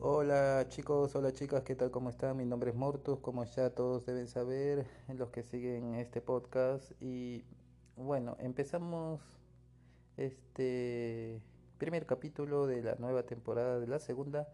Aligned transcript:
Hola 0.00 0.64
chicos, 0.68 1.16
hola 1.16 1.32
chicas, 1.32 1.64
¿qué 1.64 1.74
tal? 1.74 1.90
¿Cómo 1.90 2.08
están? 2.08 2.36
Mi 2.36 2.44
nombre 2.44 2.70
es 2.70 2.76
Mortus, 2.76 3.18
como 3.18 3.44
ya 3.44 3.70
todos 3.70 4.06
deben 4.06 4.28
saber, 4.28 4.86
los 5.08 5.30
que 5.30 5.42
siguen 5.42 5.96
este 5.96 6.20
podcast. 6.20 6.92
Y 7.02 7.44
bueno, 7.96 8.36
empezamos 8.38 9.20
este 10.16 11.42
primer 11.78 12.06
capítulo 12.06 12.68
de 12.68 12.80
la 12.80 12.94
nueva 12.94 13.24
temporada 13.24 13.80
de 13.80 13.88
la 13.88 13.98
segunda, 13.98 14.48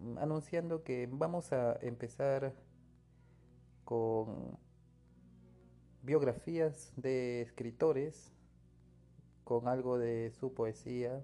mm, 0.00 0.18
anunciando 0.18 0.82
que 0.82 1.08
vamos 1.08 1.52
a 1.52 1.78
empezar 1.80 2.54
con 3.84 4.58
biografías 6.02 6.92
de 6.96 7.40
escritores, 7.42 8.32
con 9.44 9.68
algo 9.68 9.96
de 9.96 10.32
su 10.32 10.54
poesía 10.54 11.22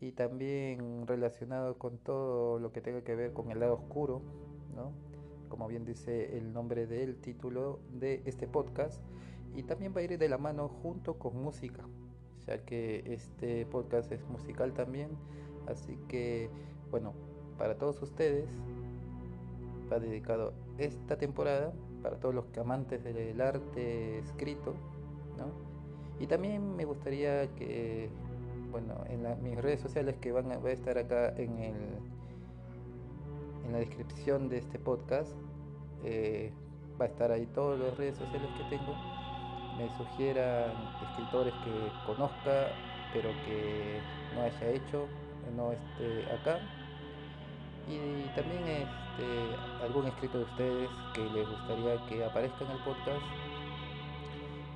y 0.00 0.12
también 0.12 1.06
relacionado 1.06 1.76
con 1.76 1.98
todo 1.98 2.58
lo 2.58 2.72
que 2.72 2.80
tenga 2.80 3.02
que 3.02 3.14
ver 3.14 3.32
con 3.32 3.50
el 3.50 3.60
lado 3.60 3.74
oscuro, 3.74 4.22
¿no? 4.74 4.92
como 5.48 5.66
bien 5.68 5.84
dice 5.84 6.38
el 6.38 6.52
nombre 6.52 6.86
del 6.86 7.16
título 7.16 7.80
de 7.92 8.22
este 8.24 8.46
podcast, 8.46 9.02
y 9.54 9.64
también 9.64 9.92
va 9.94 10.00
a 10.00 10.04
ir 10.04 10.16
de 10.16 10.28
la 10.28 10.38
mano 10.38 10.68
junto 10.68 11.18
con 11.18 11.36
música, 11.42 11.84
ya 12.46 12.64
que 12.64 13.02
este 13.06 13.66
podcast 13.66 14.10
es 14.12 14.24
musical 14.28 14.72
también, 14.72 15.10
así 15.66 15.98
que 16.08 16.48
bueno, 16.90 17.12
para 17.58 17.76
todos 17.76 18.00
ustedes 18.00 18.48
va 19.92 19.98
dedicado 19.98 20.54
esta 20.78 21.18
temporada 21.18 21.72
para 22.02 22.16
todos 22.16 22.34
los 22.34 22.44
amantes 22.56 23.02
del 23.04 23.40
arte 23.40 24.18
escrito, 24.20 24.74
¿no? 25.36 25.50
Y 26.18 26.26
también 26.26 26.76
me 26.76 26.84
gustaría 26.84 27.54
que 27.54 28.08
bueno, 28.70 29.04
en 29.08 29.42
mis 29.42 29.56
redes 29.56 29.80
sociales 29.80 30.16
que 30.20 30.32
van 30.32 30.50
a, 30.52 30.70
estar 30.70 30.96
acá 30.98 31.34
en, 31.36 31.58
el, 31.58 31.74
en 33.64 33.72
la 33.72 33.78
descripción 33.78 34.48
de 34.48 34.58
este 34.58 34.78
podcast, 34.78 35.32
eh, 36.04 36.52
va 37.00 37.06
a 37.06 37.08
estar 37.08 37.30
ahí 37.32 37.46
todas 37.54 37.78
las 37.80 37.96
redes 37.96 38.16
sociales 38.16 38.48
que 38.56 38.76
tengo. 38.76 38.94
Me 39.76 39.88
sugieran 39.96 40.72
escritores 41.02 41.54
que 41.64 42.06
conozca, 42.06 42.68
pero 43.12 43.30
que 43.44 44.00
no 44.34 44.42
haya 44.42 44.68
hecho, 44.68 45.06
no 45.56 45.72
esté 45.72 46.32
acá. 46.32 46.58
Y 47.88 48.28
también 48.36 48.62
este, 48.66 49.84
algún 49.84 50.06
escrito 50.06 50.38
de 50.38 50.44
ustedes 50.44 50.90
que 51.14 51.24
les 51.24 51.48
gustaría 51.48 52.06
que 52.06 52.24
aparezca 52.24 52.64
en 52.64 52.70
el 52.70 52.84
podcast. 52.84 53.22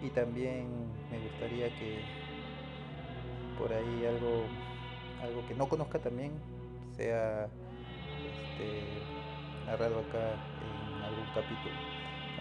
Y 0.02 0.10
también 0.10 0.68
me 1.10 1.18
gustaría 1.20 1.68
que 1.78 2.23
por 3.58 3.72
ahí 3.72 4.06
algo, 4.06 4.44
algo 5.22 5.46
que 5.46 5.54
no 5.54 5.68
conozca 5.68 5.98
también 5.98 6.32
sea 6.96 7.48
este, 8.24 9.66
narrado 9.66 10.00
acá 10.00 10.34
en 10.60 11.02
algún 11.02 11.26
capítulo. 11.34 11.74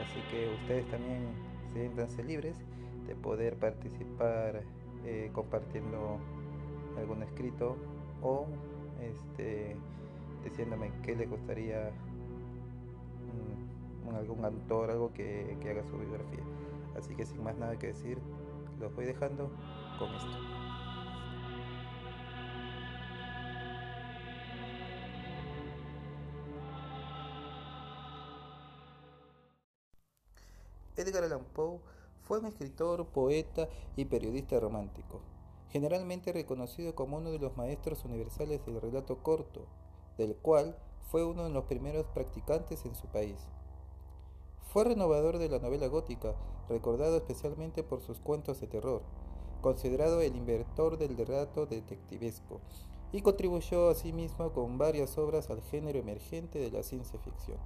Así 0.01 0.19
que 0.31 0.53
ustedes 0.61 0.87
también 0.89 1.33
siéntanse 1.73 2.23
libres 2.23 2.57
de 3.07 3.15
poder 3.15 3.57
participar 3.57 4.63
eh, 5.05 5.29
compartiendo 5.33 6.19
algún 6.97 7.23
escrito 7.23 7.75
o 8.21 8.47
este, 9.01 9.75
diciéndome 10.43 10.91
qué 11.03 11.15
le 11.15 11.25
gustaría 11.25 11.91
mm, 14.05 14.15
algún 14.15 14.45
autor, 14.45 14.91
algo 14.91 15.13
que, 15.13 15.57
que 15.61 15.71
haga 15.71 15.83
su 15.83 15.97
biografía. 15.97 16.43
Así 16.97 17.15
que 17.15 17.25
sin 17.25 17.43
más 17.43 17.57
nada 17.57 17.77
que 17.77 17.87
decir, 17.87 18.19
los 18.79 18.93
voy 18.95 19.05
dejando 19.05 19.49
con 19.97 20.13
esto. 20.13 20.62
Edgar 31.03 31.25
Allan 31.25 31.43
Poe 31.53 31.79
fue 32.21 32.39
un 32.39 32.45
escritor, 32.45 33.05
poeta 33.07 33.67
y 33.97 34.05
periodista 34.05 34.57
romántico, 34.57 35.19
generalmente 35.69 36.31
reconocido 36.31 36.95
como 36.95 37.17
uno 37.17 37.31
de 37.31 37.39
los 37.39 37.57
maestros 37.57 38.05
universales 38.05 38.65
del 38.65 38.79
relato 38.79 39.17
corto, 39.17 39.65
del 40.17 40.35
cual 40.37 40.77
fue 41.11 41.25
uno 41.25 41.43
de 41.43 41.49
los 41.49 41.65
primeros 41.65 42.05
practicantes 42.13 42.85
en 42.85 42.95
su 42.95 43.07
país. 43.07 43.35
Fue 44.71 44.85
renovador 44.85 45.39
de 45.39 45.49
la 45.49 45.59
novela 45.59 45.87
gótica, 45.87 46.35
recordado 46.69 47.17
especialmente 47.17 47.83
por 47.83 48.01
sus 48.01 48.19
cuentos 48.19 48.61
de 48.61 48.67
terror, 48.67 49.01
considerado 49.61 50.21
el 50.21 50.37
inventor 50.37 50.97
del 50.97 51.17
relato 51.17 51.65
detectivesco, 51.65 52.61
y 53.11 53.21
contribuyó 53.21 53.89
asimismo 53.89 54.53
con 54.53 54.77
varias 54.77 55.17
obras 55.17 55.49
al 55.49 55.61
género 55.63 55.99
emergente 55.99 56.59
de 56.59 56.71
la 56.71 56.81
ciencia 56.81 57.19
ficción. 57.19 57.57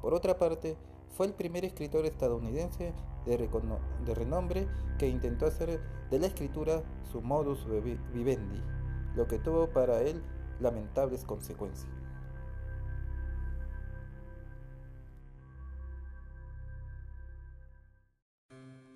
Por 0.00 0.14
otra 0.14 0.38
parte, 0.38 0.76
fue 1.12 1.26
el 1.26 1.34
primer 1.34 1.64
escritor 1.64 2.06
estadounidense 2.06 2.94
de, 3.26 4.14
renombre 4.14 4.66
que 4.98 5.08
intentó 5.08 5.46
hacer 5.46 5.80
de 6.10 6.18
la 6.18 6.26
escritura 6.26 6.82
su 7.10 7.20
modus 7.20 7.66
vivendi, 8.12 8.62
lo 9.14 9.28
que 9.28 9.38
tuvo 9.38 9.68
para 9.68 10.00
él 10.00 10.22
lamentables 10.60 11.24
consecuencias. 11.24 11.90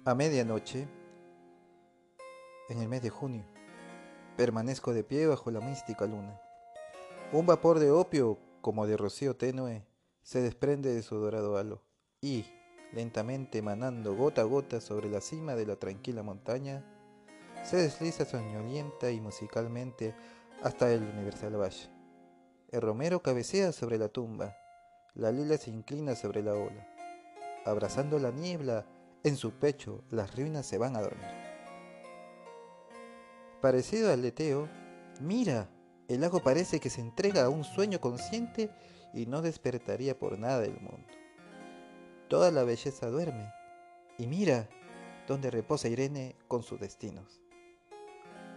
A 0.04 0.14
medianoche, 0.14 0.88
en 2.68 2.80
el 2.80 2.88
mes 2.88 3.02
de 3.02 3.10
junio, 3.10 3.44
permanezco 4.36 4.94
de 4.94 5.02
pie 5.02 5.26
bajo 5.26 5.50
la 5.50 5.60
mística 5.60 6.06
luna. 6.06 6.40
Un 7.32 7.44
vapor 7.44 7.80
de 7.80 7.90
opio, 7.90 8.38
como 8.60 8.86
de 8.86 8.96
rocío 8.96 9.36
tenue, 9.36 9.84
se 10.22 10.40
desprende 10.40 10.94
de 10.94 11.02
su 11.02 11.16
dorado 11.16 11.56
halo 11.56 11.85
y, 12.26 12.44
lentamente 12.92 13.58
emanando 13.58 14.16
gota 14.16 14.40
a 14.40 14.44
gota 14.44 14.80
sobre 14.80 15.08
la 15.08 15.20
cima 15.20 15.54
de 15.54 15.64
la 15.64 15.76
tranquila 15.76 16.24
montaña, 16.24 16.84
se 17.62 17.76
desliza 17.76 18.24
soñolienta 18.24 19.12
y 19.12 19.20
musicalmente 19.20 20.12
hasta 20.62 20.92
el 20.92 21.04
universal 21.04 21.60
valle. 21.60 21.88
El 22.72 22.80
romero 22.80 23.22
cabecea 23.22 23.70
sobre 23.70 23.96
la 23.96 24.08
tumba, 24.08 24.56
la 25.14 25.30
lila 25.30 25.56
se 25.56 25.70
inclina 25.70 26.16
sobre 26.16 26.42
la 26.42 26.54
ola. 26.54 26.88
Abrazando 27.64 28.18
la 28.18 28.32
niebla, 28.32 28.84
en 29.22 29.36
su 29.36 29.52
pecho 29.52 30.02
las 30.10 30.34
ruinas 30.34 30.66
se 30.66 30.78
van 30.78 30.96
a 30.96 31.02
dormir. 31.02 31.30
Parecido 33.60 34.12
al 34.12 34.22
leteo, 34.22 34.68
mira, 35.20 35.68
el 36.08 36.22
lago 36.22 36.40
parece 36.40 36.80
que 36.80 36.90
se 36.90 37.00
entrega 37.00 37.44
a 37.44 37.48
un 37.50 37.62
sueño 37.62 38.00
consciente 38.00 38.70
y 39.14 39.26
no 39.26 39.42
despertaría 39.42 40.18
por 40.18 40.38
nada 40.38 40.60
del 40.60 40.78
mundo. 40.80 41.25
Toda 42.28 42.50
la 42.50 42.64
belleza 42.64 43.08
duerme, 43.08 43.52
y 44.18 44.26
mira 44.26 44.68
donde 45.28 45.48
reposa 45.48 45.88
Irene 45.88 46.34
con 46.48 46.64
sus 46.64 46.80
destinos. 46.80 47.40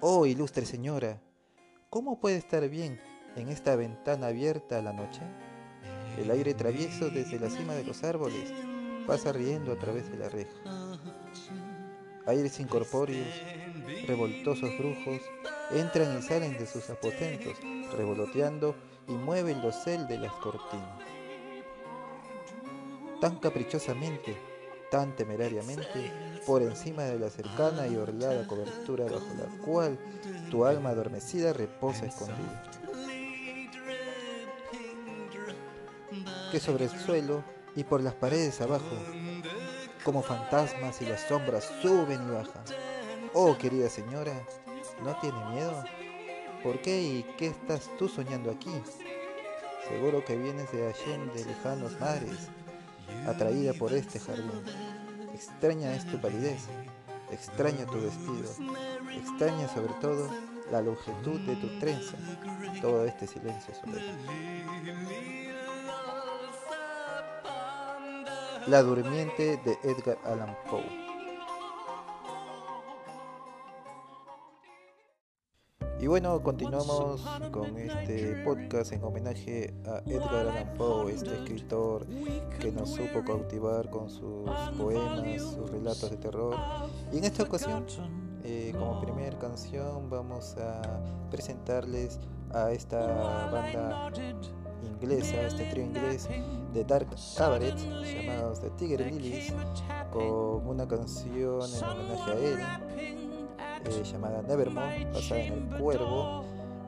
Oh, 0.02 0.26
ilustre 0.26 0.66
señora, 0.66 1.22
¿cómo 1.92 2.20
puede 2.20 2.38
estar 2.38 2.68
bien 2.68 3.00
en 3.36 3.48
esta 3.50 3.76
ventana 3.76 4.28
abierta 4.28 4.80
a 4.80 4.82
la 4.82 4.92
noche? 4.92 5.22
El 6.18 6.32
aire 6.32 6.56
travieso 6.56 7.12
desde 7.12 7.40
la 7.40 7.52
cima 7.52 7.74
de 7.74 7.84
los 7.84 8.04
árboles 8.04 8.52
pasa 9.06 9.32
riendo 9.34 9.72
a 9.72 9.78
través 9.78 10.10
de 10.10 10.18
la 10.18 10.30
reja. 10.30 10.52
Aires 12.26 12.60
incorpóreos, 12.60 13.28
revoltosos 14.08 14.76
brujos, 14.80 15.22
entran 15.72 16.18
y 16.18 16.24
salen 16.24 16.58
de 16.58 16.66
sus 16.66 16.90
aposentos, 16.90 17.56
revoloteando 17.96 18.76
y 19.08 19.12
mueven 19.12 19.62
los 19.62 19.76
cel 19.84 20.08
de 20.08 20.18
las 20.18 20.34
cortinas 20.34 21.09
tan 23.20 23.38
caprichosamente, 23.38 24.38
tan 24.90 25.16
temerariamente, 25.16 26.12
por 26.46 26.62
encima 26.62 27.04
de 27.04 27.20
la 27.20 27.30
cercana 27.30 27.88
y 27.88 27.96
orlada 27.96 28.48
cobertura 28.48 29.06
bajo 29.06 29.28
la 29.38 29.64
cual 29.64 30.00
tu 30.50 30.66
alma 30.66 30.90
adormecida 30.90 31.54
reposa 31.54 32.06
escondida. 32.06 32.64
Que 36.52 36.60
sobre 36.60 36.86
el 36.86 36.92
suelo 36.92 37.44
y 37.76 37.84
por 37.84 38.02
las 38.02 38.16
paredes 38.16 38.62
abajo, 38.62 38.96
como 40.04 40.24
fantasmas 40.24 41.02
y 41.02 41.06
las 41.06 41.22
sombras 41.22 41.72
suben 41.82 42.28
y 42.28 42.32
bajan. 42.32 42.64
Oh, 43.34 43.58
querida 43.58 43.90
señora, 43.90 44.34
¿no 45.04 45.16
tiene 45.20 45.38
miedo? 45.52 45.84
¿Por 46.64 46.82
qué 46.82 47.02
y 47.02 47.24
qué 47.38 47.48
estás 47.48 47.90
tú 47.98 48.10
soñando 48.10 48.50
aquí? 48.50 48.72
Seguro 49.88 50.26
que 50.26 50.36
vienes 50.36 50.72
de 50.72 50.88
allí 50.88 51.32
de 51.36 51.46
lejanos 51.46 52.00
mares, 52.00 52.50
atraída 53.28 53.74
por 53.74 53.94
este 53.94 54.20
jardín. 54.20 54.52
Extraña 55.34 55.96
es 55.96 56.06
tu 56.06 56.20
palidez, 56.20 56.64
extraña 57.32 57.86
tu 57.86 58.02
vestido, 58.02 58.50
extraña 59.12 59.68
sobre 59.70 59.94
todo 60.02 60.30
la 60.72 60.82
longitud 60.82 61.40
de 61.42 61.56
tu 61.56 61.68
trenza, 61.80 62.18
todo 62.82 63.06
este 63.06 63.28
silencio 63.28 63.74
sobre 63.76 64.02
La 68.68 68.84
durmiente 68.84 69.60
de 69.66 69.80
Edgar 69.84 70.18
Allan 70.26 70.56
Poe. 70.70 71.09
Y 76.02 76.08
bueno, 76.08 76.42
continuamos 76.42 77.22
con 77.52 77.78
este 77.78 78.42
podcast 78.46 78.94
en 78.94 79.04
homenaje 79.04 79.74
a 79.86 80.02
Edgar 80.06 80.48
Allan 80.48 80.74
Poe, 80.78 81.14
este 81.14 81.36
escritor 81.36 82.06
que 82.58 82.72
nos 82.72 82.92
supo 82.92 83.22
cautivar 83.26 83.90
con 83.90 84.10
sus 84.10 84.50
poemas, 84.78 85.42
sus 85.42 85.70
relatos 85.70 86.10
de 86.10 86.16
terror. 86.16 86.56
Y 87.12 87.18
en 87.18 87.26
esta 87.26 87.44
ocasión, 87.44 87.86
eh, 88.46 88.74
como 88.80 89.02
primera 89.02 89.38
canción, 89.38 90.10
vamos 90.10 90.56
a 90.56 90.82
presentarles 91.30 92.18
a 92.54 92.72
esta 92.72 93.50
banda 93.52 94.10
inglesa, 94.82 95.42
este 95.42 95.66
trío 95.66 95.84
inglés 95.84 96.30
de 96.74 96.86
Dark 96.86 97.10
Cabaret, 97.36 97.76
llamados 97.76 98.62
The 98.62 98.70
Tiger 98.70 99.02
Lilies, 99.02 99.54
con 100.14 100.66
una 100.66 100.88
canción 100.88 101.60
en 101.62 101.84
homenaje 101.84 102.32
a 102.32 102.36
él 102.36 103.19
eh, 103.86 104.04
llamada 104.04 104.42
Nevermore, 104.42 105.06
basada 105.14 105.42
en 105.42 105.54
El 105.54 105.78
Cuervo. 105.80 106.44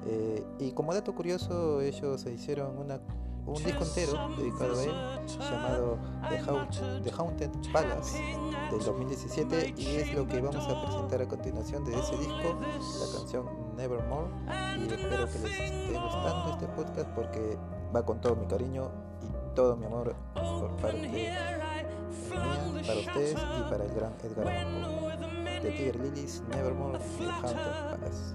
Eh, 0.05 0.43
y 0.59 0.71
como 0.71 0.93
dato 0.93 1.13
curioso, 1.13 1.81
ellos 1.81 2.21
se 2.21 2.33
hicieron 2.33 2.77
una, 2.77 2.99
un 3.45 3.63
disco 3.63 3.83
entero 3.83 4.29
dedicado 4.38 4.79
a 4.79 4.83
él, 4.83 4.91
llamado 5.39 5.97
The, 7.03 7.11
Haunted 7.11 7.49
Palace 7.71 8.17
del 8.71 8.79
2017 8.79 9.73
y 9.77 9.88
es 9.88 10.13
lo 10.13 10.27
que 10.27 10.41
vamos 10.41 10.67
a 10.67 10.81
presentar 10.81 11.21
a 11.21 11.27
continuación 11.27 11.85
de 11.85 11.99
ese 11.99 12.17
disco, 12.17 12.59
la 12.59 13.17
canción 13.17 13.45
Nevermore 13.75 14.29
y 14.79 14.85
espero 14.85 15.27
que 15.27 15.39
les 15.39 15.59
esté 15.59 15.99
gustando 15.99 16.51
este 16.51 16.67
podcast 16.67 17.09
porque 17.09 17.57
va 17.95 18.03
con 18.03 18.21
todo 18.21 18.35
mi 18.35 18.47
cariño 18.47 18.89
y 19.21 19.55
todo 19.55 19.75
mi 19.75 19.85
amor 19.85 20.15
por 20.33 20.75
parte 20.77 21.07
mía 21.07 21.81
para 22.87 22.99
ustedes 22.99 23.33
y 23.33 23.69
para 23.69 23.85
el 23.85 23.94
gran 23.94 24.13
Edgar 24.23 24.47
Allan. 24.47 25.31
The 25.61 25.69
Tiger 25.69 25.93
Lilies, 25.99 26.41
Nevermore, 26.49 26.99
Hunter 27.19 27.53
Palace. 27.53 28.33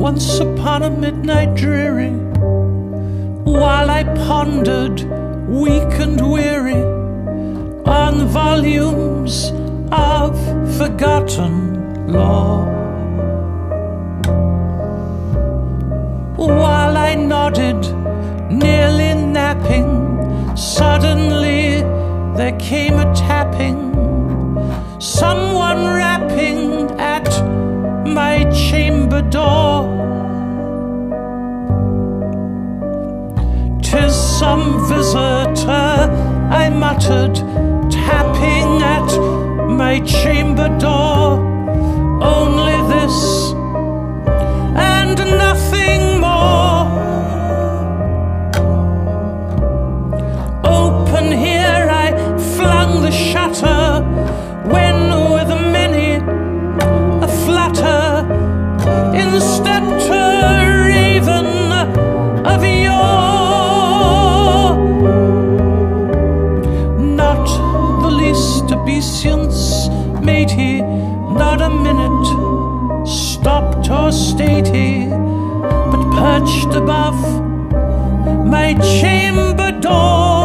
Once 0.00 0.40
upon 0.40 0.84
a 0.84 0.90
midnight 0.90 1.54
dreary, 1.54 2.12
while 3.44 3.90
I 3.90 4.04
pondered, 4.04 5.02
weak 5.46 5.92
and 6.00 6.18
weary, 6.32 6.82
on 7.84 8.26
volumes 8.28 9.52
of 9.92 10.34
forgotten 10.78 12.10
lore. 12.10 12.72
While 16.36 16.96
I 16.96 17.14
nodded, 17.16 17.80
nearly 18.50 19.14
napping, 19.14 20.12
Suddenly 20.56 21.51
there 22.52 22.60
came 22.60 22.98
a 22.98 23.14
tapping, 23.14 23.92
someone 25.00 25.86
rapping 25.86 26.90
at 27.00 27.28
my 28.06 28.50
chamber 28.52 29.22
door. 29.22 29.88
Tis 33.82 34.14
some 34.14 34.86
visitor, 34.88 36.10
I 36.50 36.68
muttered, 36.70 37.36
tapping 37.90 38.82
at 38.82 39.68
my 39.68 40.00
chamber 40.00 40.68
door. 40.78 41.51
Obeisance 69.12 69.88
made 70.24 70.50
he, 70.50 70.80
not 70.80 71.60
a 71.60 71.68
minute 71.68 73.06
stopped 73.06 73.90
or 73.90 74.10
stayed 74.10 74.66
he, 74.66 75.06
but 75.06 76.02
perched 76.12 76.74
above 76.74 77.20
my 78.46 78.74
chamber 79.00 79.72
door. 79.80 80.41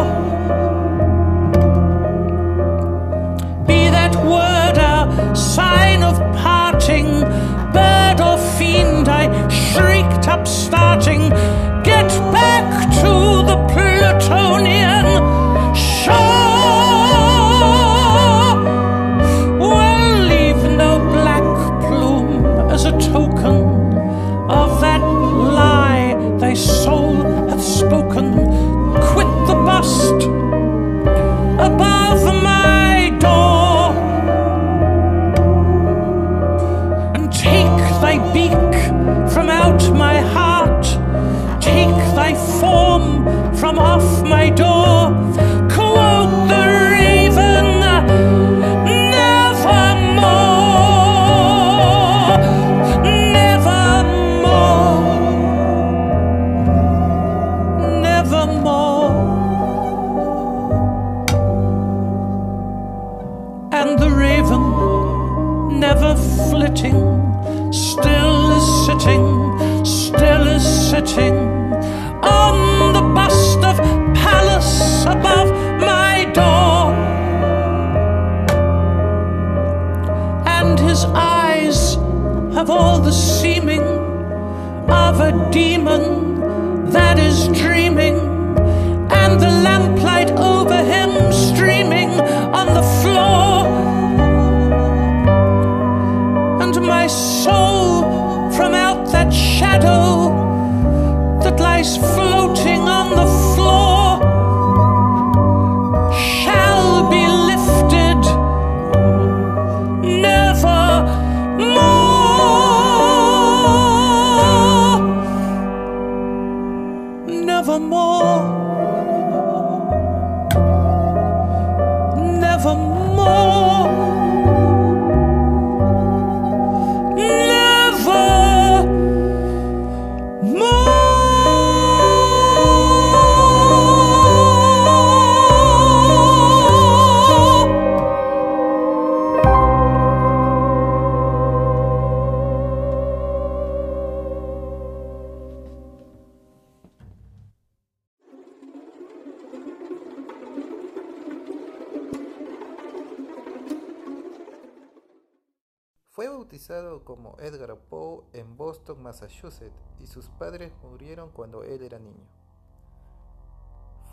Fue 156.17 156.29
bautizado 156.29 157.05
como 157.05 157.37
Edgar 157.37 157.77
Poe 157.77 158.23
en 158.33 158.57
Boston, 158.57 159.03
Massachusetts, 159.03 159.85
y 159.99 160.07
sus 160.07 160.29
padres 160.29 160.73
murieron 160.81 161.29
cuando 161.29 161.61
él 161.61 161.83
era 161.83 161.99
niño. 161.99 162.25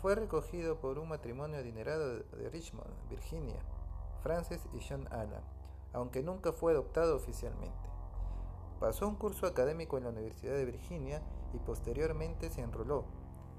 Fue 0.03 0.13
recogido 0.13 0.79
por 0.79 0.99
un 0.99 1.09
matrimonio 1.09 1.57
adinerado 1.57 2.17
de 2.17 2.49
Richmond, 2.51 2.93
Virginia, 3.09 3.59
Francis 4.21 4.61
y 4.75 4.87
John 4.87 5.07
Allen, 5.11 5.41
aunque 5.93 6.21
nunca 6.21 6.53
fue 6.53 6.73
adoptado 6.73 7.15
oficialmente. 7.15 7.89
Pasó 8.79 9.07
un 9.07 9.15
curso 9.15 9.47
académico 9.47 9.97
en 9.97 10.03
la 10.03 10.11
Universidad 10.11 10.53
de 10.53 10.65
Virginia 10.65 11.23
y 11.55 11.57
posteriormente 11.57 12.51
se 12.51 12.61
enroló, 12.61 13.05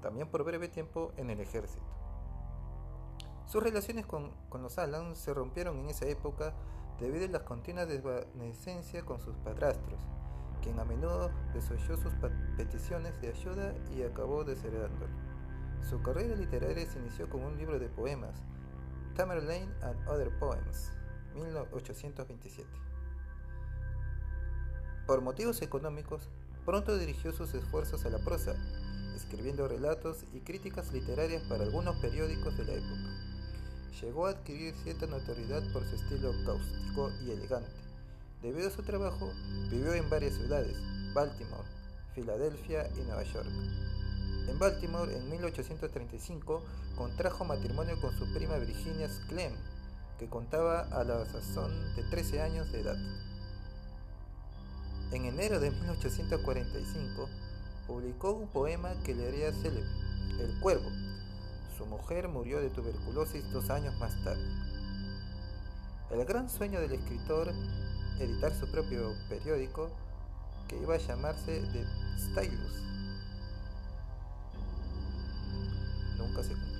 también 0.01 0.31
por 0.31 0.45
breve 0.45 0.69
tiempo, 0.69 1.11
en 1.17 1.31
el 1.31 1.41
ejército. 1.41 1.83
Sus 3.45 3.61
relaciones 3.61 4.05
con, 4.05 4.31
los 4.53 4.77
Allen 4.77 5.17
se 5.17 5.33
rompieron 5.33 5.79
en 5.79 5.89
esa 5.89 6.05
época 6.07 6.53
debido 6.99 7.25
a 7.25 7.29
las 7.29 7.43
continuas 7.43 7.87
desvanecencias 7.87 9.03
con 9.03 9.19
sus 9.19 9.35
padrastros, 9.37 9.99
quien 10.61 10.79
a 10.79 10.85
menudo 10.85 11.31
desoyó 11.53 11.97
sus 11.97 12.13
peticiones 12.57 13.19
de 13.21 13.29
ayuda 13.29 13.73
y 13.95 14.03
acabó 14.03 14.43
desheredándolo. 14.43 15.13
Su 15.81 16.01
carrera 16.01 16.35
literaria 16.35 16.85
se 16.85 16.99
inició 16.99 17.29
con 17.29 17.43
un 17.43 17.57
libro 17.57 17.79
de 17.79 17.87
poemas, 17.89 18.43
Tamerlane 19.15 19.69
and 19.81 20.07
Other 20.09 20.29
Poems, 20.39 20.91
1827. 21.35 22.67
Por 25.05 25.21
motivos 25.21 25.61
económicos, 25.61 26.29
pronto 26.65 26.97
dirigió 26.97 27.31
sus 27.31 27.53
esfuerzos 27.53 28.05
a 28.05 28.09
la 28.09 28.19
prosa, 28.19 28.55
escribiendo 29.15 29.67
relatos 29.67 30.25
y 30.33 30.41
críticas 30.41 30.91
literarias 30.91 31.43
para 31.43 31.63
algunos 31.63 31.95
periódicos 31.97 32.57
de 32.57 32.65
la 32.65 32.73
época. 32.73 33.26
Llegó 34.01 34.27
a 34.27 34.31
adquirir 34.31 34.75
cierta 34.83 35.07
notoriedad 35.07 35.63
por 35.73 35.83
su 35.83 35.95
estilo 35.95 36.31
cáustico 36.45 37.11
y 37.25 37.31
elegante. 37.31 37.71
Debido 38.43 38.67
a 38.67 38.71
su 38.71 38.83
trabajo, 38.83 39.31
vivió 39.71 39.93
en 39.93 40.07
varias 40.07 40.35
ciudades, 40.35 40.77
Baltimore, 41.13 41.67
Filadelfia 42.13 42.87
y 42.95 42.99
Nueva 43.07 43.23
York. 43.23 43.49
En 44.47 44.59
Baltimore, 44.59 45.15
en 45.15 45.29
1835, 45.31 46.61
contrajo 46.95 47.43
matrimonio 47.43 47.99
con 47.99 48.15
su 48.17 48.31
prima 48.33 48.57
Virginia 48.57 49.09
Clem, 49.29 49.53
que 50.19 50.27
contaba 50.27 50.81
a 50.81 51.03
la 51.03 51.25
sazón 51.25 51.71
de 51.95 52.03
13 52.03 52.41
años 52.41 52.71
de 52.71 52.81
edad. 52.81 52.97
En 55.11 55.25
enero 55.25 55.59
de 55.59 55.71
1845 55.71 57.29
publicó 57.87 58.33
un 58.33 58.47
poema 58.47 58.93
que 59.03 59.15
le 59.15 59.27
haría 59.27 59.51
célebre, 59.53 59.89
El 60.39 60.59
Cuervo. 60.59 60.89
Su 61.77 61.85
mujer 61.85 62.27
murió 62.27 62.59
de 62.59 62.71
tuberculosis 62.71 63.51
dos 63.51 63.69
años 63.69 63.95
más 63.99 64.11
tarde. 64.23 64.43
El 66.09 66.25
gran 66.25 66.49
sueño 66.49 66.81
del 66.81 66.93
escritor, 66.93 67.53
editar 68.19 68.51
su 68.55 68.71
propio 68.71 69.13
periódico, 69.29 69.91
que 70.67 70.81
iba 70.81 70.95
a 70.95 70.97
llamarse 70.97 71.61
The 71.71 71.85
Stylus, 72.17 72.81
nunca 76.17 76.41
se 76.41 76.53
cumplió. 76.53 76.77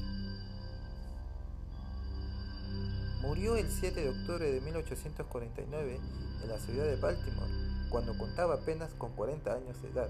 Murió 3.22 3.56
el 3.56 3.70
7 3.70 4.01
de 4.01 4.10
octubre 4.10 4.51
de 4.51 4.62
1849 4.62 6.00
en 6.42 6.50
la 6.50 6.58
ciudad 6.58 6.86
de 6.86 6.96
Baltimore 6.96 7.51
cuando 7.92 8.18
contaba 8.18 8.56
apenas 8.56 8.92
con 8.96 9.12
40 9.12 9.54
años 9.54 9.80
de 9.84 9.89
edad. 9.89 10.10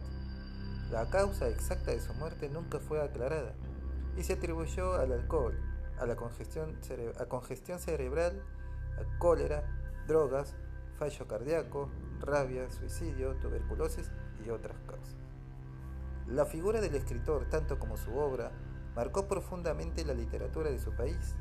La 0.92 1.10
causa 1.10 1.50
exacta 1.50 1.92
de 1.92 2.00
su 2.00 2.14
muerte 2.14 2.48
nunca 2.48 2.80
fue 2.80 3.02
aclarada 3.02 3.54
y 4.18 4.24
se 4.24 4.34
atribuyó 4.34 4.96
al 4.96 5.12
alcohol, 5.12 5.58
a 6.00 6.06
la 6.06 6.16
congestión, 6.16 6.76
cerebral, 7.80 8.44
a 9.00 9.20
cólera, 9.20 9.64
drogas, 10.08 10.56
fallo 10.98 11.28
cardíaco, 11.28 11.90
rabia, 12.20 12.70
suicidio, 12.72 13.36
tuberculosis 13.36 14.12
y 14.44 14.50
otras 14.50 14.78
causas. 14.88 15.16
La 16.28 16.46
figura 16.46 16.82
del 16.82 16.96
escritor, 16.96 17.48
tanto 17.50 17.80
como 17.80 17.96
su 17.96 18.18
obra, 18.18 18.52
marcó 18.96 19.28
profundamente 19.28 20.04
la 20.04 20.14
literatura 20.14 20.70
de 20.72 20.80
su 20.80 20.92
país 20.96 21.36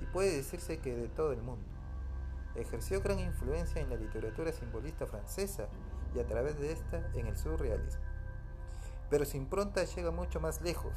y 0.00 0.06
puede 0.06 0.36
decirse 0.36 0.78
que 0.78 0.94
de 0.94 1.08
todo 1.08 1.32
el 1.32 1.40
mundo. 1.42 1.64
Ejerció 2.56 3.00
gran 3.00 3.20
influencia 3.20 3.80
en 3.80 3.90
la 3.90 3.96
literatura 3.96 4.52
simbolista 4.52 5.06
francesa 5.06 5.68
y 6.14 6.20
a 6.20 6.26
través 6.26 6.58
de 6.58 6.72
esta 6.72 7.08
en 7.14 7.26
el 7.26 7.36
surrealismo. 7.36 8.02
Pero 9.10 9.24
su 9.24 9.36
impronta 9.36 9.84
llega 9.84 10.10
mucho 10.10 10.40
más 10.40 10.60
lejos. 10.62 10.92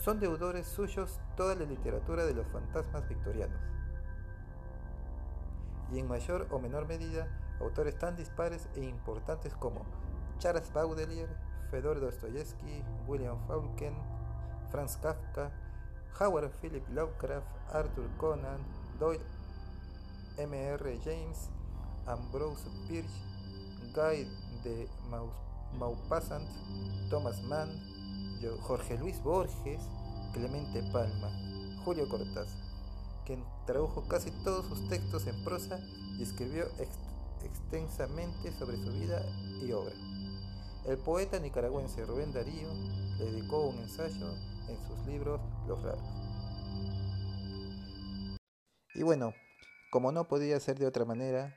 Son 0.00 0.20
deudores 0.20 0.66
suyos 0.66 1.20
toda 1.36 1.54
la 1.54 1.64
literatura 1.64 2.24
de 2.24 2.34
los 2.34 2.46
fantasmas 2.48 3.08
victorianos. 3.08 3.60
Y 5.92 5.98
en 5.98 6.08
mayor 6.08 6.46
o 6.50 6.58
menor 6.58 6.86
medida, 6.86 7.26
autores 7.60 7.98
tan 7.98 8.16
dispares 8.16 8.68
e 8.76 8.84
importantes 8.84 9.54
como 9.54 9.84
Charles 10.38 10.72
Baudelaire, 10.72 11.34
Fedor 11.70 12.00
Dostoyevsky, 12.00 12.82
William 13.06 13.38
Faulkner, 13.46 13.92
Franz 14.70 14.96
Kafka, 14.98 15.50
Howard 16.20 16.50
Philip 16.60 16.86
Lovecraft, 16.90 17.46
Arthur 17.72 18.08
Conan, 18.18 18.60
Doyle 18.98 19.20
M.R. 20.36 20.98
James, 21.04 21.50
Ambrose 22.06 22.68
Bierce, 22.88 23.08
Guy 23.94 24.24
de 24.62 24.88
Maupassant, 25.78 26.46
Thomas 27.10 27.42
Mann, 27.42 27.68
Jorge 28.62 28.96
Luis 28.98 29.22
Borges, 29.22 29.80
Clemente 30.32 30.82
Palma, 30.92 31.30
Julio 31.84 32.08
Cortázar, 32.08 32.46
quien 33.26 33.44
tradujo 33.66 34.06
casi 34.06 34.30
todos 34.44 34.66
sus 34.66 34.88
textos 34.88 35.26
en 35.26 35.42
prosa 35.44 35.80
y 36.18 36.22
escribió 36.22 36.66
extensamente 37.42 38.52
sobre 38.52 38.76
su 38.76 38.92
vida 38.92 39.22
y 39.62 39.72
obra. 39.72 39.94
El 40.86 40.98
poeta 40.98 41.38
nicaragüense 41.38 42.04
Rubén 42.06 42.32
Darío 42.32 42.68
le 43.18 43.24
dedicó 43.24 43.66
un 43.66 43.78
ensayo 43.78 44.30
en 44.68 44.78
sus 44.86 45.06
libros 45.06 45.40
Los 45.66 45.82
Raros. 45.82 46.00
Y 48.94 49.02
bueno, 49.02 49.34
como 49.90 50.12
no 50.12 50.28
podía 50.28 50.58
ser 50.60 50.78
de 50.78 50.86
otra 50.86 51.04
manera, 51.04 51.56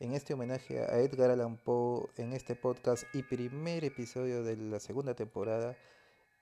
en 0.00 0.12
este 0.12 0.34
homenaje 0.34 0.80
a 0.80 0.98
Edgar 0.98 1.30
Allan 1.30 1.56
Poe, 1.56 2.08
en 2.16 2.32
este 2.32 2.56
podcast 2.56 3.04
y 3.14 3.22
primer 3.22 3.84
episodio 3.84 4.42
de 4.42 4.56
la 4.56 4.80
segunda 4.80 5.14
temporada, 5.14 5.76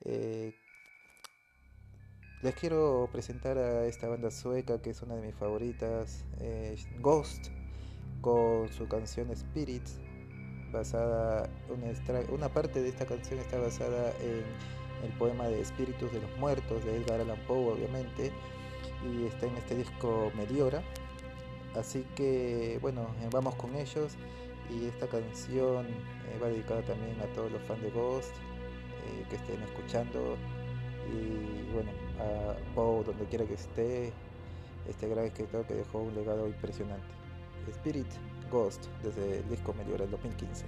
eh, 0.05 0.55
les 2.43 2.55
quiero 2.55 3.09
presentar 3.13 3.59
a 3.59 3.87
esta 3.87 4.09
banda 4.09 4.31
sueca 4.31 4.83
que 4.83 4.91
es 4.91 5.03
una 5.03 5.15
de 5.15 5.23
mis 5.23 5.35
favoritas, 5.35 6.25
eh, 6.41 6.77
Ghost, 7.01 7.49
con 8.21 8.69
su 8.73 8.89
canción 8.89 9.35
Spirits, 9.37 10.01
basada, 10.73 11.49
una, 12.31 12.49
parte 12.49 12.83
de 12.83 12.89
esta 12.89 13.07
canción 13.07 13.39
está 13.41 13.59
basada 13.59 14.13
en 14.21 14.45
el 15.05 15.17
poema 15.19 15.49
de 15.49 15.61
Espíritus 15.61 16.13
de 16.13 16.21
los 16.21 16.39
Muertos 16.39 16.85
de 16.85 16.97
Edgar 16.97 17.21
Allan 17.21 17.39
Poe, 17.47 17.75
obviamente, 17.75 18.33
y 19.05 19.27
está 19.27 19.47
en 19.47 19.57
este 19.57 19.77
disco 19.77 20.31
Meliora 20.37 20.83
Así 21.77 22.05
que 22.15 22.79
bueno, 22.83 23.15
eh, 23.23 23.29
vamos 23.31 23.55
con 23.55 23.75
ellos 23.75 24.13
y 24.71 24.87
esta 24.87 25.07
canción 25.07 25.87
va 26.43 26.49
dedicada 26.49 26.83
también 26.83 27.19
a 27.21 27.27
todos 27.35 27.51
los 27.51 27.63
fans 27.63 27.83
de 27.83 27.91
Ghost 27.91 28.35
eh, 29.07 29.25
que 29.29 29.37
estén 29.37 29.63
escuchando 29.63 30.37
y 31.11 31.73
bueno, 31.73 31.91
a 32.21 32.75
Poe 32.75 33.05
donde 33.05 33.25
quiera 33.27 33.45
que 33.45 33.55
esté, 33.55 34.13
este 34.89 35.09
gran 35.09 35.27
escritor 35.27 35.67
que 35.67 35.75
dejó 35.75 36.01
un 36.01 36.15
legado 36.15 36.47
impresionante. 36.47 37.07
Spirit 37.69 38.07
Ghost 38.51 38.87
desde 39.03 39.39
el 39.39 39.49
disco 39.49 39.73
Meliora 39.75 40.03
del 40.03 40.11
2015. 40.11 40.65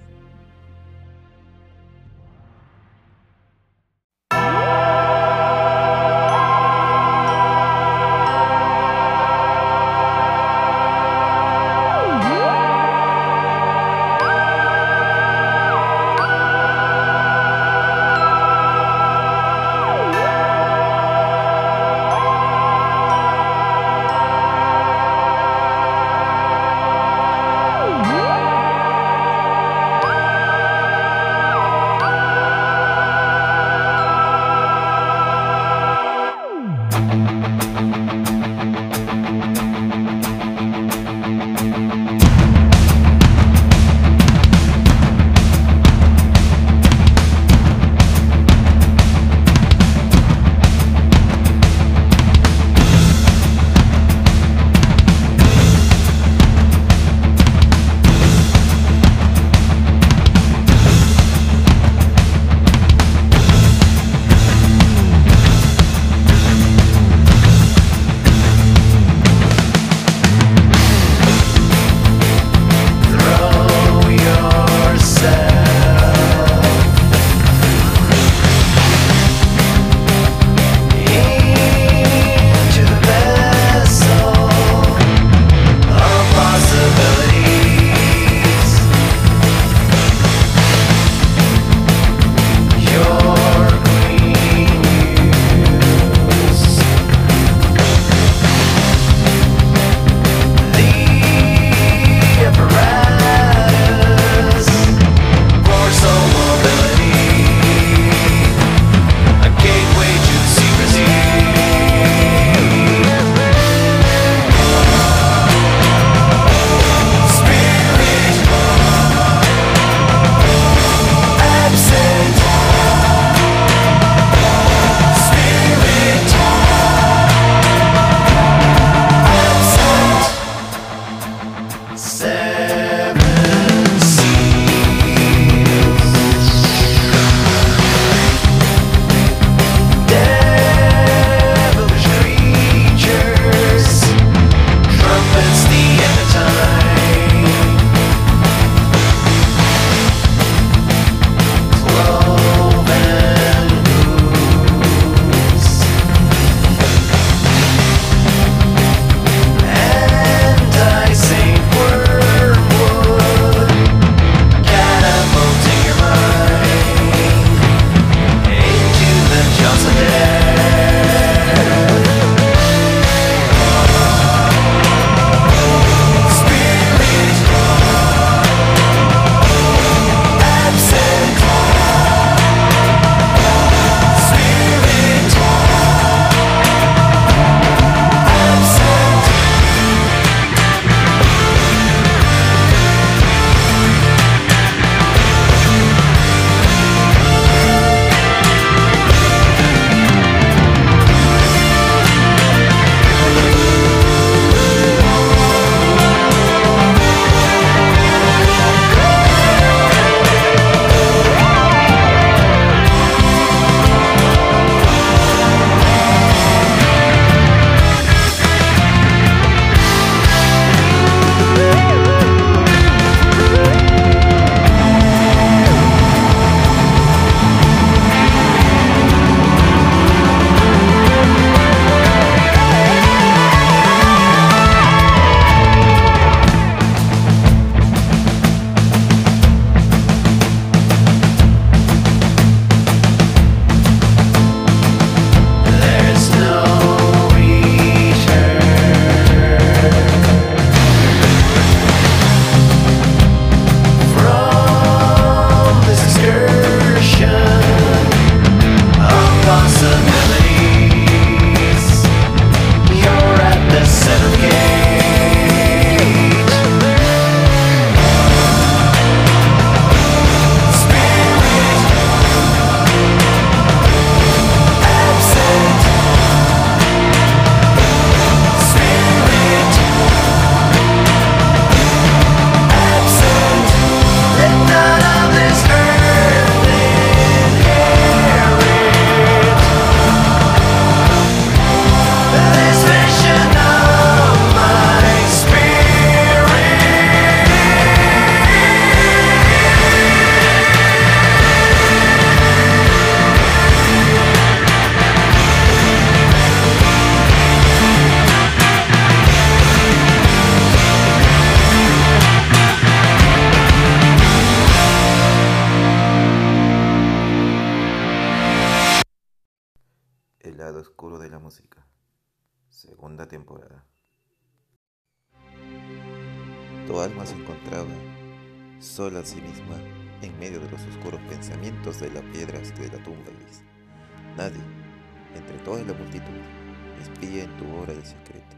Secreto. 338.24 338.56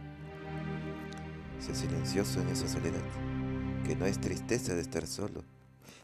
Sé 1.59 1.75
silencioso 1.75 2.41
en 2.41 2.49
esa 2.49 2.69
soledad, 2.69 3.03
que 3.85 3.97
no 3.97 4.07
es 4.07 4.21
tristeza 4.21 4.75
de 4.75 4.83
estar 4.83 5.07
solo, 5.07 5.43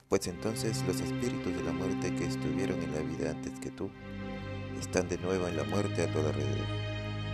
pues 0.08 0.26
entonces 0.26 0.82
los 0.86 1.00
espíritus 1.00 1.54
de 1.54 1.62
la 1.62 1.72
muerte 1.72 2.14
que 2.14 2.26
estuvieron 2.26 2.82
en 2.82 2.92
la 2.92 3.00
vida 3.00 3.30
antes 3.30 3.58
que 3.60 3.70
tú 3.70 3.90
están 4.80 5.08
de 5.08 5.18
nuevo 5.18 5.46
en 5.46 5.56
la 5.56 5.64
muerte 5.64 6.02
a 6.02 6.12
tu 6.12 6.18
alrededor, 6.18 6.66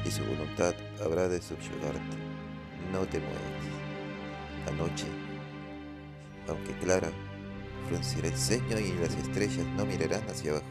y 0.05 0.11
su 0.11 0.25
voluntad 0.25 0.75
habrá 1.03 1.29
de 1.29 1.41
subyugarte. 1.41 2.17
No 2.93 3.01
te 3.07 3.19
muevas. 3.19 3.43
Anoche, 4.71 5.07
aunque 6.49 6.73
clara, 6.79 7.11
fruncirá 7.88 8.29
el 8.29 8.37
ceño 8.37 8.79
y 8.79 8.93
las 9.01 9.14
estrellas 9.14 9.67
no 9.77 9.87
mirarán 9.87 10.29
hacia 10.29 10.53
abajo, 10.53 10.67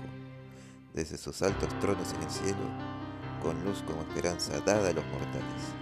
desde 0.93 1.17
sus 1.17 1.41
altos 1.41 1.67
tronos 1.79 2.13
en 2.13 2.23
el 2.23 2.29
cielo, 2.29 2.96
con 3.41 3.63
luz 3.63 3.83
como 3.85 4.01
esperanza 4.01 4.59
dada 4.61 4.89
a 4.89 4.93
los 4.93 5.05
mortales. 5.05 5.73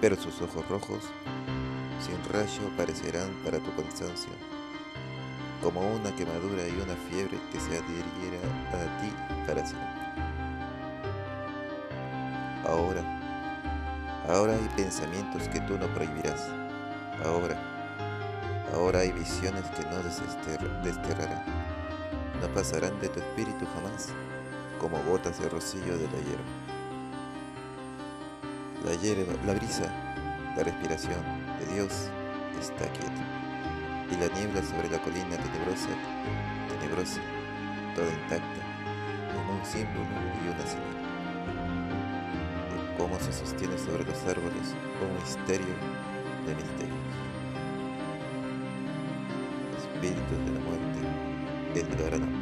Pero 0.00 0.16
sus 0.16 0.40
ojos 0.42 0.66
rojos, 0.68 1.04
sin 2.00 2.16
rayo, 2.32 2.70
parecerán 2.76 3.30
para 3.44 3.58
tu 3.58 3.74
cansancio 3.74 4.32
como 5.62 5.80
una 5.80 6.14
quemadura 6.16 6.66
y 6.66 6.80
una 6.80 6.96
fiebre 7.08 7.38
que 7.52 7.60
se 7.60 7.76
adhiriera 7.76 8.38
a 8.72 9.00
ti 9.00 9.12
para 9.46 9.64
siempre. 9.64 10.00
Ahora, 12.66 13.02
ahora 14.28 14.54
hay 14.54 14.68
pensamientos 14.76 15.48
que 15.48 15.60
tú 15.60 15.76
no 15.76 15.86
prohibirás. 15.94 16.48
Ahora, 17.24 17.60
ahora 18.74 19.00
hay 19.00 19.12
visiones 19.12 19.64
que 19.76 19.82
no 19.82 20.02
desterrarán. 20.82 21.44
No 22.40 22.48
pasarán 22.54 22.98
de 23.00 23.08
tu 23.08 23.20
espíritu 23.20 23.66
jamás, 23.74 24.08
como 24.80 24.98
gotas 25.02 25.38
de 25.38 25.48
rocío 25.48 25.98
de 25.98 26.06
la 26.06 26.18
hierba. 26.24 26.50
La 28.84 28.94
hierba, 28.94 29.34
la 29.44 29.52
brisa, 29.52 29.84
la 30.56 30.64
respiración 30.64 31.20
de 31.58 31.74
Dios 31.74 32.08
está 32.58 32.90
quieta 32.92 33.22
y 34.10 34.14
la 34.16 34.34
niebla 34.34 34.62
sobre 34.62 34.88
la 34.88 34.98
colina 35.02 35.36
tenebrosa, 35.36 35.90
tenebrosa, 36.68 37.20
toda 37.94 38.08
intacta, 38.08 38.60
como 39.36 39.58
un 39.58 39.64
símbolo 39.66 40.08
y 40.42 40.48
una 40.48 40.66
señal. 40.66 40.96
De 42.70 42.96
cómo 42.96 43.20
se 43.20 43.32
sostiene 43.32 43.76
sobre 43.76 44.04
los 44.04 44.18
árboles 44.24 44.74
un 45.02 45.14
misterio 45.22 45.76
de 46.46 46.54
misterios. 46.54 46.98
Espíritus 49.78 50.38
de 50.46 50.52
la 50.52 50.60
muerte, 50.60 51.00
Edgar 51.74 52.14
Allan 52.14 52.39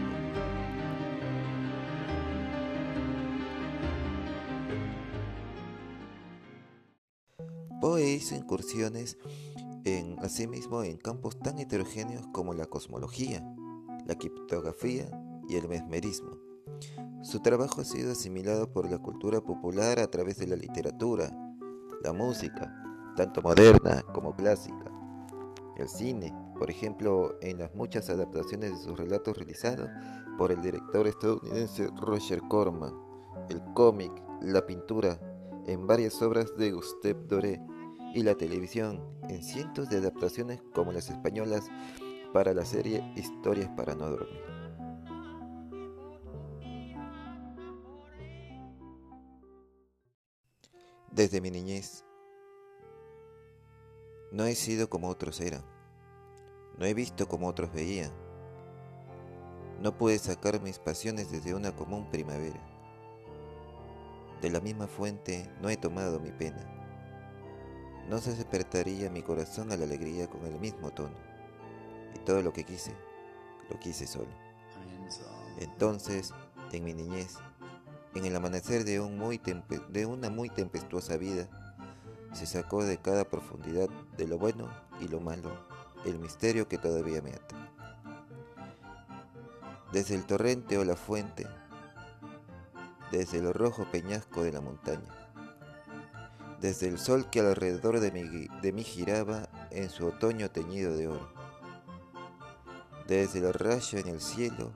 hizo 8.18 8.34
incursiones 8.34 9.16
en, 9.84 10.18
asimismo 10.20 10.82
en 10.82 10.98
campos 10.98 11.38
tan 11.38 11.58
heterogéneos 11.58 12.26
como 12.32 12.52
la 12.52 12.66
cosmología, 12.66 13.42
la 14.06 14.14
criptografía 14.16 15.08
y 15.48 15.56
el 15.56 15.68
mesmerismo. 15.68 16.38
Su 17.22 17.40
trabajo 17.40 17.80
ha 17.80 17.84
sido 17.84 18.12
asimilado 18.12 18.72
por 18.72 18.90
la 18.90 18.98
cultura 18.98 19.40
popular 19.40 19.98
a 19.98 20.10
través 20.10 20.38
de 20.38 20.46
la 20.46 20.56
literatura, 20.56 21.30
la 22.02 22.12
música, 22.12 22.72
tanto 23.16 23.42
moderna 23.42 24.02
como 24.14 24.36
clásica, 24.36 24.92
el 25.76 25.88
cine, 25.88 26.34
por 26.58 26.70
ejemplo, 26.70 27.36
en 27.40 27.58
las 27.58 27.74
muchas 27.74 28.10
adaptaciones 28.10 28.72
de 28.72 28.84
sus 28.84 28.98
relatos 28.98 29.36
realizados 29.36 29.88
por 30.36 30.50
el 30.52 30.60
director 30.60 31.06
estadounidense 31.06 31.88
Roger 32.00 32.40
Corman, 32.48 32.94
el 33.48 33.62
cómic, 33.74 34.12
la 34.40 34.66
pintura, 34.66 35.20
en 35.66 35.86
varias 35.86 36.20
obras 36.22 36.56
de 36.56 36.72
Gustave 36.72 37.26
Doré, 37.28 37.60
y 38.14 38.22
la 38.22 38.34
televisión 38.34 39.00
en 39.28 39.42
cientos 39.42 39.88
de 39.88 39.98
adaptaciones 39.98 40.60
como 40.72 40.92
las 40.92 41.10
españolas 41.10 41.68
para 42.32 42.54
la 42.54 42.64
serie 42.64 43.02
Historias 43.16 43.70
para 43.76 43.94
no 43.94 44.10
dormir. 44.10 44.42
Desde 51.10 51.40
mi 51.40 51.50
niñez 51.50 52.04
no 54.30 54.44
he 54.44 54.54
sido 54.54 54.88
como 54.88 55.08
otros 55.08 55.40
eran, 55.40 55.64
no 56.78 56.84
he 56.84 56.94
visto 56.94 57.26
como 57.26 57.48
otros 57.48 57.72
veían, 57.72 58.12
no 59.80 59.96
pude 59.96 60.18
sacar 60.18 60.60
mis 60.60 60.78
pasiones 60.78 61.30
desde 61.30 61.54
una 61.54 61.74
común 61.74 62.08
primavera. 62.10 62.60
De 64.40 64.50
la 64.50 64.60
misma 64.60 64.86
fuente 64.86 65.50
no 65.60 65.68
he 65.68 65.76
tomado 65.76 66.20
mi 66.20 66.30
pena 66.30 66.77
no 68.08 68.18
se 68.18 68.34
despertaría 68.34 69.10
mi 69.10 69.22
corazón 69.22 69.70
a 69.70 69.76
la 69.76 69.84
alegría 69.84 70.28
con 70.28 70.44
el 70.46 70.58
mismo 70.58 70.90
tono. 70.90 71.14
Y 72.14 72.18
todo 72.20 72.42
lo 72.42 72.52
que 72.52 72.64
quise, 72.64 72.94
lo 73.68 73.78
quise 73.78 74.06
solo. 74.06 74.30
Entonces, 75.58 76.32
en 76.72 76.84
mi 76.84 76.94
niñez, 76.94 77.36
en 78.14 78.24
el 78.24 78.34
amanecer 78.34 78.84
de, 78.84 79.00
una 79.00 80.30
muy 80.30 80.48
tempestuosa 80.48 81.16
vida, 81.16 81.48
se 82.32 82.46
sacó 82.46 82.84
de 82.84 82.98
cada 82.98 83.24
profundidad 83.24 83.88
de 84.16 84.26
lo 84.26 84.38
bueno 84.38 84.68
y 85.00 85.08
lo 85.08 85.20
malo 85.20 85.50
el 86.04 86.18
misterio 86.18 86.68
que 86.68 86.78
todavía 86.78 87.20
me 87.20 87.32
ata. 87.32 87.56
Desde 89.92 90.14
el 90.14 90.24
torrente 90.24 90.78
o 90.78 90.84
la 90.84 90.96
fuente, 90.96 91.46
desde 93.10 93.38
el 93.38 93.52
rojo 93.52 93.86
peñasco 93.90 94.42
de 94.42 94.52
la 94.52 94.60
montaña, 94.60 95.17
desde 96.60 96.88
el 96.88 96.98
sol 96.98 97.30
que 97.30 97.40
alrededor 97.40 98.00
de 98.00 98.72
mí, 98.72 98.84
giraba 98.84 99.48
en 99.70 99.90
su 99.90 100.06
otoño 100.06 100.50
teñido 100.50 100.96
de 100.96 101.08
oro, 101.08 101.28
desde 103.06 103.38
el 103.38 103.54
rayo 103.54 103.98
en 103.98 104.08
el 104.08 104.20
cielo 104.20 104.72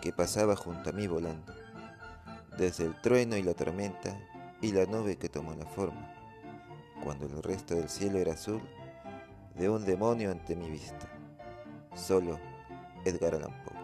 que 0.00 0.12
pasaba 0.12 0.56
junto 0.56 0.90
a 0.90 0.92
mí 0.92 1.06
volando, 1.06 1.52
desde 2.56 2.84
el 2.84 3.00
trueno 3.02 3.36
y 3.36 3.42
la 3.42 3.54
tormenta 3.54 4.18
y 4.62 4.72
la 4.72 4.86
nube 4.86 5.16
que 5.16 5.28
tomó 5.28 5.54
la 5.54 5.66
forma, 5.66 6.14
cuando 7.04 7.26
el 7.26 7.42
resto 7.42 7.74
del 7.74 7.88
cielo 7.88 8.18
era 8.18 8.32
azul, 8.32 8.62
de 9.54 9.68
un 9.68 9.84
demonio 9.84 10.30
ante 10.30 10.56
mi 10.56 10.70
vista, 10.70 11.08
solo 11.94 12.38
Edgar 13.04 13.34
Allan 13.34 13.64
Poe. 13.64 13.75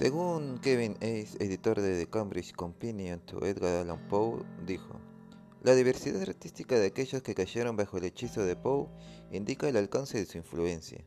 Según 0.00 0.56
Kevin 0.62 0.96
Ace, 1.02 1.36
editor 1.40 1.78
de 1.78 1.98
The 1.98 2.10
Cambridge 2.10 2.54
Companion 2.54 3.20
to 3.26 3.44
Edgar 3.44 3.82
Allan 3.82 4.08
Poe, 4.08 4.42
dijo, 4.64 4.98
la 5.62 5.74
diversidad 5.74 6.22
artística 6.22 6.78
de 6.78 6.86
aquellos 6.86 7.20
que 7.20 7.34
cayeron 7.34 7.76
bajo 7.76 7.98
el 7.98 8.04
hechizo 8.04 8.42
de 8.46 8.56
Poe 8.56 8.88
indica 9.30 9.68
el 9.68 9.76
alcance 9.76 10.16
de 10.16 10.24
su 10.24 10.38
influencia. 10.38 11.04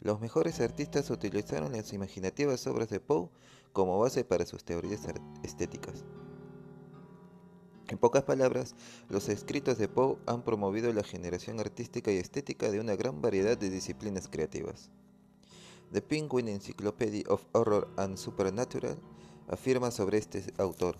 Los 0.00 0.18
mejores 0.18 0.60
artistas 0.60 1.10
utilizaron 1.10 1.72
las 1.72 1.92
imaginativas 1.92 2.66
obras 2.66 2.88
de 2.88 3.00
Poe 3.00 3.28
como 3.74 3.98
base 3.98 4.24
para 4.24 4.46
sus 4.46 4.64
teorías 4.64 5.02
estéticas. 5.42 6.06
En 7.88 7.98
pocas 7.98 8.22
palabras, 8.22 8.76
los 9.10 9.28
escritos 9.28 9.76
de 9.76 9.88
Poe 9.88 10.16
han 10.24 10.42
promovido 10.42 10.90
la 10.94 11.02
generación 11.02 11.60
artística 11.60 12.10
y 12.10 12.16
estética 12.16 12.70
de 12.70 12.80
una 12.80 12.96
gran 12.96 13.20
variedad 13.20 13.58
de 13.58 13.68
disciplinas 13.68 14.26
creativas. 14.26 14.90
The 15.92 16.02
Penguin 16.02 16.46
Encyclopedia 16.46 17.24
of 17.28 17.44
Horror 17.52 17.88
and 17.96 18.16
Supernatural 18.16 18.96
afirma 19.48 19.90
sobre 19.90 20.18
este 20.18 20.44
autor. 20.56 20.96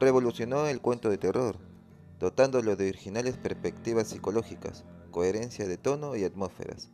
Revolucionó 0.00 0.66
el 0.66 0.80
cuento 0.80 1.10
de 1.10 1.18
terror, 1.18 1.58
dotándolo 2.18 2.74
de 2.74 2.88
originales 2.88 3.36
perspectivas 3.36 4.08
psicológicas, 4.08 4.84
coherencia 5.10 5.68
de 5.68 5.76
tono 5.76 6.16
y 6.16 6.24
atmósferas. 6.24 6.88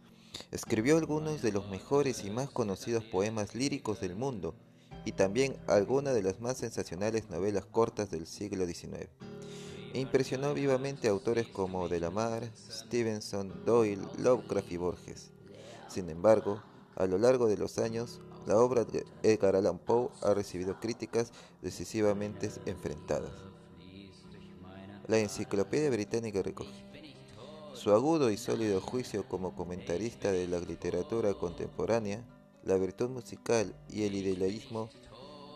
Escribió 0.50 0.96
algunos 0.96 1.40
de 1.40 1.52
los 1.52 1.68
mejores 1.68 2.24
y 2.24 2.30
más 2.30 2.50
conocidos 2.50 3.04
poemas 3.04 3.54
líricos 3.54 4.00
del 4.00 4.16
mundo 4.16 4.56
y 5.04 5.12
también 5.12 5.56
algunas 5.68 6.14
de 6.14 6.22
las 6.24 6.40
más 6.40 6.56
sensacionales 6.56 7.30
novelas 7.30 7.64
cortas 7.64 8.10
del 8.10 8.26
siglo 8.26 8.66
XIX. 8.66 9.08
E 9.94 10.00
impresionó 10.00 10.52
vivamente 10.52 11.06
a 11.06 11.12
autores 11.12 11.46
como 11.46 11.88
Delamar, 11.88 12.50
Stevenson, 12.56 13.64
Doyle, 13.64 14.02
Lovecraft 14.18 14.72
y 14.72 14.76
Borges. 14.78 15.32
Sin 15.88 16.08
embargo, 16.10 16.62
a 16.96 17.06
lo 17.06 17.18
largo 17.18 17.48
de 17.48 17.56
los 17.56 17.78
años, 17.78 18.20
la 18.46 18.58
obra 18.58 18.84
de 18.84 19.04
Edgar 19.22 19.56
Allan 19.56 19.78
Poe 19.78 20.10
ha 20.22 20.34
recibido 20.34 20.80
críticas 20.80 21.32
decisivamente 21.60 22.50
enfrentadas. 22.66 23.32
La 25.06 25.18
enciclopedia 25.18 25.90
británica 25.90 26.42
recoge. 26.42 26.86
su 27.74 27.92
agudo 27.92 28.30
y 28.30 28.36
sólido 28.36 28.80
juicio 28.80 29.26
como 29.28 29.56
comentarista 29.56 30.30
de 30.30 30.46
la 30.46 30.60
literatura 30.60 31.34
contemporánea, 31.34 32.24
la 32.62 32.76
virtud 32.76 33.08
musical 33.08 33.74
y 33.88 34.04
el 34.04 34.14
idealismo 34.14 34.88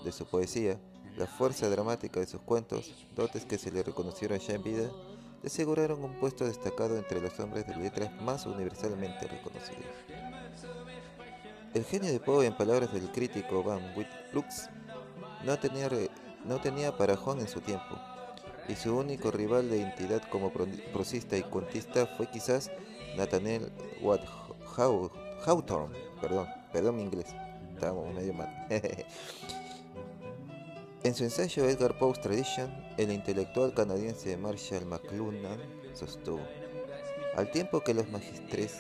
de 0.05 0.13
su 0.13 0.27
poesía, 0.27 0.81
la 1.17 1.27
fuerza 1.27 1.69
dramática 1.69 2.21
de 2.21 2.27
sus 2.27 2.41
cuentos, 2.41 3.07
dotes 3.15 3.45
que 3.45 3.59
se 3.59 3.71
le 3.71 3.83
reconocieron 3.83 4.39
ya 4.39 4.55
en 4.55 4.63
vida, 4.63 4.91
aseguraron 5.47 6.03
un 6.03 6.13
puesto 6.15 6.45
destacado 6.45 6.99
entre 6.99 7.21
los 7.21 7.39
hombres 7.39 7.67
de 7.67 7.77
letras 7.77 8.11
más 8.21 8.47
universalmente 8.47 9.29
reconocidos. 9.29 9.87
El 11.73 11.85
genio 11.85 12.11
de 12.11 12.21
Poe, 12.21 12.47
en 12.47 12.57
palabras 12.57 12.93
del 12.93 13.11
crítico 13.13 13.63
Van 13.63 13.93
Wittlux, 13.97 14.69
no 15.45 15.59
tenía, 15.59 15.89
no 16.45 16.61
tenía 16.61 16.97
parajón 16.97 17.39
en 17.41 17.49
su 17.49 17.61
tiempo, 17.61 17.97
y 18.69 18.75
su 18.75 18.97
único 18.97 19.31
rival 19.31 19.71
de 19.71 19.79
identidad 19.79 20.23
como 20.31 20.53
prosista 20.93 21.37
y 21.37 21.43
cuentista 21.43 22.07
fue 22.07 22.29
quizás 22.29 22.71
Nathaniel 23.17 23.71
Watt 24.03 24.23
Hawthorne, 24.77 25.97
perdón, 26.21 26.49
perdón 26.73 26.97
mi 26.97 27.03
inglés, 27.03 27.35
estábamos 27.73 28.13
medio 28.13 28.35
mal. 28.35 28.67
en 31.07 31.15
su 31.15 31.23
ensayo 31.23 31.69
Edgar 31.69 31.97
Poe's 31.99 32.21
Tradition, 32.21 32.69
el 32.97 33.13
intelectual 33.13 33.73
canadiense 33.73 34.37
Marshall 34.37 34.87
McLuhan 34.87 35.61
sostuvo, 35.95 36.41
al 37.37 37.49
tiempo 37.53 37.81
que 37.81 37.95
los 37.95 38.11
magistres 38.11 38.79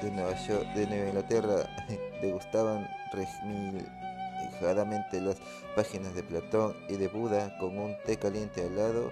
de 0.00 0.10
Nueva, 0.12 0.34
de 0.76 1.08
Inglaterra 1.08 1.68
degustaban 2.22 2.86
remilgadamente 3.12 5.20
las 5.20 5.38
páginas 5.74 6.14
de 6.14 6.22
Platón 6.22 6.76
y 6.88 6.94
de 6.94 7.08
Buda 7.08 7.58
con 7.58 7.76
un 7.76 7.96
té 8.06 8.16
caliente 8.16 8.62
al 8.62 8.76
lado, 8.76 9.10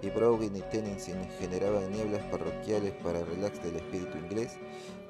y 0.00 0.10
Browning 0.10 0.54
y 0.54 0.62
Tennyson 0.62 1.26
generaban 1.40 1.90
nieblas 1.90 2.22
parroquiales 2.30 2.92
para 3.02 3.18
el 3.18 3.26
relax 3.26 3.60
del 3.64 3.76
espíritu 3.76 4.16
inglés, 4.16 4.58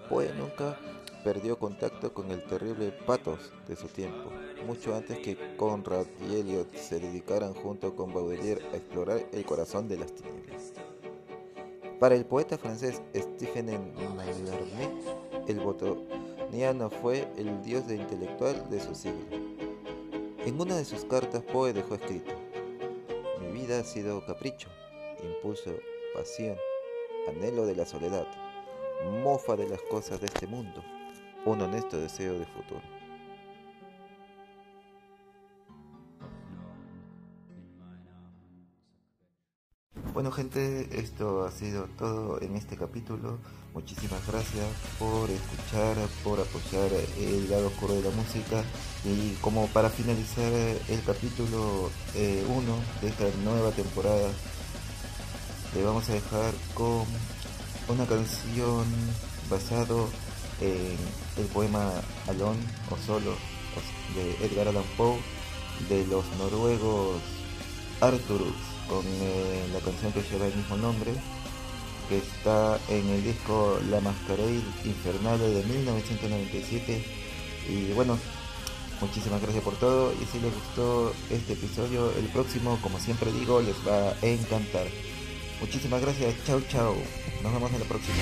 Poe 0.09 0.33
nunca 0.33 0.79
perdió 1.23 1.59
contacto 1.59 2.15
con 2.15 2.31
el 2.31 2.43
terrible 2.45 2.91
patos 2.91 3.53
de 3.67 3.77
su 3.77 3.89
tiempo, 3.89 4.31
mucho 4.67 4.95
antes 4.95 5.19
que 5.19 5.37
Conrad 5.57 6.07
y 6.29 6.37
Eliot 6.37 6.75
se 6.75 7.01
dedicaran 7.01 7.55
junto 7.55 7.95
con 7.95 8.13
Baudelaire 8.13 8.65
a 8.73 8.77
explorar 8.77 9.27
el 9.33 9.45
corazón 9.45 9.89
de 9.89 9.99
las 9.99 10.13
tinieblas. 10.13 10.73
Para 11.99 12.15
el 12.15 12.25
poeta 12.25 12.59
francés 12.59 13.03
Stephen 13.15 13.93
Mallarmé, 14.17 14.89
el 15.49 15.61
botoniano 15.61 16.91
fue 16.91 17.27
el 17.37 17.63
dios 17.63 17.87
de 17.89 17.97
intelectual 17.97 18.69
de 18.71 18.81
su 18.81 18.95
siglo. 18.95 19.27
En 20.47 20.61
una 20.61 20.77
de 20.77 20.85
sus 20.85 21.05
cartas 21.05 21.43
Poe 21.43 21.73
dejó 21.73 21.97
escrito, 21.97 22.33
mi 23.41 23.61
vida 23.61 23.81
ha 23.81 23.85
sido 23.85 24.25
capricho, 24.25 24.69
impulso, 25.23 25.73
pasión, 26.15 26.57
anhelo 27.29 27.67
de 27.67 27.75
la 27.75 27.85
soledad, 27.85 28.27
mofa 29.23 29.57
de 29.57 29.69
las 29.69 29.81
cosas 29.83 30.21
de 30.21 30.27
este 30.27 30.47
mundo, 30.47 30.83
un 31.45 31.61
honesto 31.61 31.99
deseo 31.99 32.39
de 32.39 32.47
futuro. 32.47 32.98
Bueno 40.19 40.33
gente, 40.33 40.89
esto 40.99 41.45
ha 41.45 41.53
sido 41.53 41.85
todo 41.97 42.43
en 42.43 42.57
este 42.57 42.77
capítulo. 42.77 43.39
Muchísimas 43.73 44.27
gracias 44.27 44.67
por 44.99 45.31
escuchar, 45.31 45.95
por 46.25 46.41
apoyar 46.41 46.91
el 47.21 47.49
lado 47.49 47.69
oscuro 47.69 47.95
de 47.95 48.03
la 48.03 48.11
música. 48.11 48.65
Y 49.05 49.35
como 49.35 49.69
para 49.69 49.91
finalizar 49.91 50.53
el 50.53 51.03
capítulo 51.07 51.83
1 51.85 51.91
eh, 52.17 52.45
de 53.01 53.09
esta 53.09 53.27
nueva 53.45 53.71
temporada, 53.71 54.29
le 55.77 55.85
vamos 55.85 56.11
a 56.11 56.15
dejar 56.15 56.53
con 56.75 57.05
una 57.87 58.05
canción 58.05 58.87
basado 59.49 60.09
en 60.61 60.97
el 61.37 61.47
poema 61.53 61.93
Alone 62.27 62.59
o 62.91 62.97
Solo 63.07 63.37
de 64.17 64.45
Edgar 64.45 64.67
Allan 64.67 64.83
Poe 64.97 65.21
de 65.89 66.05
los 66.09 66.25
noruegos 66.39 67.23
Arturus 68.01 68.68
con 68.89 69.05
eh, 69.07 69.67
la 69.73 69.81
canción 69.81 70.13
que 70.13 70.23
lleva 70.23 70.47
el 70.47 70.55
mismo 70.55 70.77
nombre, 70.77 71.13
que 72.09 72.19
está 72.19 72.79
en 72.89 73.09
el 73.09 73.23
disco 73.23 73.79
La 73.91 74.01
Masquerade 74.01 74.61
Infernale 74.85 75.49
de 75.49 75.63
1997. 75.65 77.05
Y 77.69 77.93
bueno, 77.93 78.19
muchísimas 79.01 79.43
gracias 79.43 79.63
por 79.63 79.77
todo. 79.77 80.13
Y 80.15 80.25
si 80.27 80.41
les 80.41 80.55
gustó 80.55 81.13
este 81.31 81.53
episodio, 81.53 82.13
el 82.19 82.27
próximo, 82.27 82.79
como 82.83 82.99
siempre 82.99 83.31
digo, 83.33 83.61
les 83.61 83.77
va 83.87 84.11
a 84.11 84.27
encantar. 84.27 84.87
Muchísimas 85.61 86.01
gracias, 86.01 86.35
chao 86.47 86.61
chao. 86.69 86.97
Nos 87.43 87.53
vemos 87.53 87.73
en 87.73 87.81
la 87.81 87.87
próxima. 87.87 88.17